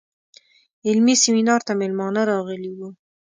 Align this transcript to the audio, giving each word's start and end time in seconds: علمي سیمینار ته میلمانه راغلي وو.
علمي 0.87 1.15
سیمینار 1.23 1.61
ته 1.67 1.73
میلمانه 1.81 2.21
راغلي 2.31 2.71
وو. 2.77 2.89